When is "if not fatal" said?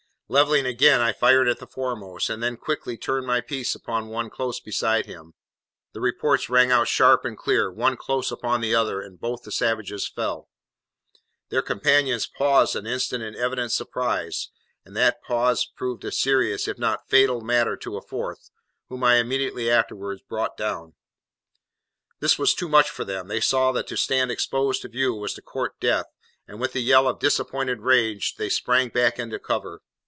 16.65-17.41